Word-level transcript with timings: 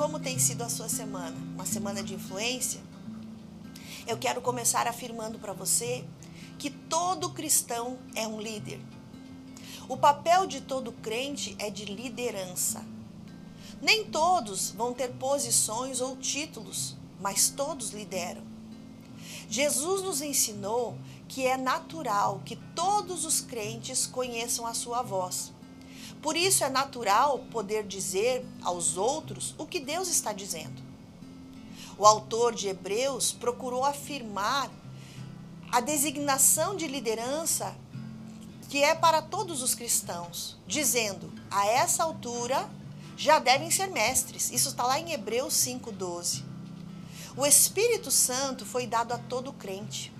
como 0.00 0.18
tem 0.18 0.38
sido 0.38 0.62
a 0.62 0.70
sua 0.70 0.88
semana? 0.88 1.36
Uma 1.52 1.66
semana 1.66 2.02
de 2.02 2.14
influência? 2.14 2.80
Eu 4.06 4.16
quero 4.16 4.40
começar 4.40 4.86
afirmando 4.86 5.38
para 5.38 5.52
você 5.52 6.06
que 6.58 6.70
todo 6.70 7.34
cristão 7.34 7.98
é 8.14 8.26
um 8.26 8.40
líder. 8.40 8.80
O 9.90 9.98
papel 9.98 10.46
de 10.46 10.62
todo 10.62 10.90
crente 10.90 11.54
é 11.58 11.68
de 11.68 11.84
liderança. 11.84 12.82
Nem 13.82 14.06
todos 14.06 14.70
vão 14.70 14.94
ter 14.94 15.10
posições 15.18 16.00
ou 16.00 16.16
títulos, 16.16 16.96
mas 17.20 17.50
todos 17.50 17.90
lideram. 17.90 18.42
Jesus 19.50 20.00
nos 20.00 20.22
ensinou 20.22 20.96
que 21.28 21.44
é 21.44 21.58
natural 21.58 22.40
que 22.42 22.56
todos 22.74 23.26
os 23.26 23.42
crentes 23.42 24.06
conheçam 24.06 24.66
a 24.66 24.72
sua 24.72 25.02
voz. 25.02 25.52
Por 26.22 26.36
isso 26.36 26.64
é 26.64 26.68
natural 26.68 27.40
poder 27.50 27.86
dizer 27.86 28.44
aos 28.62 28.96
outros 28.96 29.54
o 29.56 29.66
que 29.66 29.80
Deus 29.80 30.08
está 30.08 30.32
dizendo. 30.32 30.82
O 31.96 32.06
autor 32.06 32.54
de 32.54 32.68
Hebreus 32.68 33.32
procurou 33.32 33.84
afirmar 33.84 34.70
a 35.70 35.80
designação 35.80 36.76
de 36.76 36.86
liderança 36.86 37.76
que 38.70 38.84
é 38.84 38.94
para 38.94 39.20
todos 39.20 39.62
os 39.62 39.74
cristãos, 39.74 40.56
dizendo: 40.66 41.32
a 41.50 41.66
essa 41.66 42.04
altura 42.04 42.70
já 43.16 43.38
devem 43.38 43.70
ser 43.70 43.88
mestres. 43.88 44.50
Isso 44.50 44.68
está 44.68 44.84
lá 44.84 44.98
em 44.98 45.12
Hebreus 45.12 45.54
5,12. 45.54 46.44
O 47.36 47.44
Espírito 47.44 48.10
Santo 48.10 48.64
foi 48.64 48.86
dado 48.86 49.12
a 49.12 49.18
todo 49.18 49.52
crente, 49.52 50.12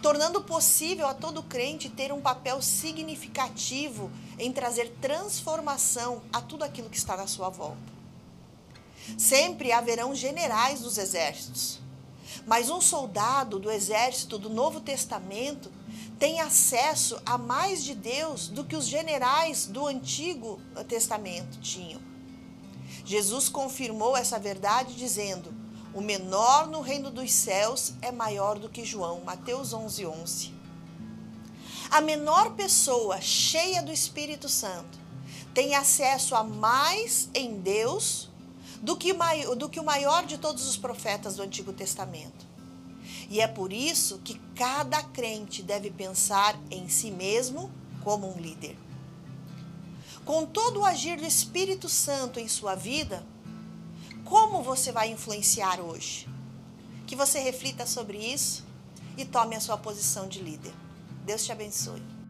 tornando 0.00 0.42
possível 0.42 1.06
a 1.06 1.14
todo 1.14 1.42
crente 1.42 1.88
ter 1.88 2.12
um 2.12 2.20
papel 2.20 2.60
significativo 2.60 4.10
em 4.38 4.52
trazer 4.52 4.96
transformação 5.00 6.22
a 6.32 6.40
tudo 6.40 6.64
aquilo 6.64 6.90
que 6.90 6.96
está 6.96 7.16
na 7.16 7.26
sua 7.26 7.48
volta. 7.48 7.92
Sempre 9.18 9.72
haverão 9.72 10.14
generais 10.14 10.80
dos 10.80 10.98
exércitos, 10.98 11.80
mas 12.46 12.70
um 12.70 12.80
soldado 12.80 13.58
do 13.58 13.70
exército 13.70 14.38
do 14.38 14.48
Novo 14.48 14.80
Testamento 14.80 15.70
tem 16.18 16.40
acesso 16.40 17.20
a 17.26 17.36
mais 17.36 17.82
de 17.82 17.94
Deus 17.94 18.48
do 18.48 18.64
que 18.64 18.76
os 18.76 18.86
generais 18.86 19.66
do 19.66 19.86
Antigo 19.86 20.60
Testamento 20.88 21.58
tinham. 21.60 22.00
Jesus 23.04 23.48
confirmou 23.48 24.16
essa 24.16 24.38
verdade 24.38 24.94
dizendo: 24.94 25.61
o 25.94 26.00
menor 26.00 26.66
no 26.68 26.80
reino 26.80 27.10
dos 27.10 27.30
céus 27.32 27.92
é 28.00 28.10
maior 28.10 28.58
do 28.58 28.68
que 28.68 28.84
João. 28.84 29.20
Mateus 29.20 29.72
11, 29.72 30.06
11. 30.06 30.54
A 31.90 32.00
menor 32.00 32.52
pessoa 32.52 33.20
cheia 33.20 33.82
do 33.82 33.92
Espírito 33.92 34.48
Santo 34.48 34.98
tem 35.52 35.74
acesso 35.74 36.34
a 36.34 36.42
mais 36.42 37.28
em 37.34 37.60
Deus 37.60 38.30
do 38.80 38.96
que, 38.96 39.12
do 39.56 39.68
que 39.68 39.78
o 39.78 39.84
maior 39.84 40.24
de 40.24 40.38
todos 40.38 40.66
os 40.66 40.76
profetas 40.76 41.36
do 41.36 41.42
Antigo 41.42 41.72
Testamento. 41.72 42.46
E 43.28 43.40
é 43.40 43.46
por 43.46 43.72
isso 43.72 44.18
que 44.24 44.40
cada 44.54 45.02
crente 45.02 45.62
deve 45.62 45.90
pensar 45.90 46.58
em 46.70 46.88
si 46.88 47.10
mesmo 47.10 47.70
como 48.02 48.34
um 48.34 48.40
líder. 48.40 48.76
Com 50.24 50.46
todo 50.46 50.80
o 50.80 50.84
agir 50.84 51.18
do 51.18 51.26
Espírito 51.26 51.88
Santo 51.88 52.40
em 52.40 52.48
sua 52.48 52.74
vida, 52.74 53.24
como 54.32 54.62
você 54.62 54.90
vai 54.90 55.10
influenciar 55.10 55.78
hoje? 55.78 56.26
Que 57.06 57.14
você 57.14 57.38
reflita 57.38 57.84
sobre 57.84 58.16
isso 58.16 58.64
e 59.14 59.26
tome 59.26 59.54
a 59.54 59.60
sua 59.60 59.76
posição 59.76 60.26
de 60.26 60.40
líder. 60.40 60.72
Deus 61.26 61.44
te 61.44 61.52
abençoe. 61.52 62.21